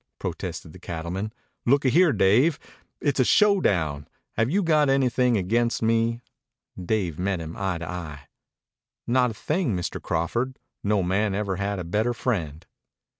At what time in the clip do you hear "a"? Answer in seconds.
3.19-3.23, 9.29-9.35, 11.77-11.83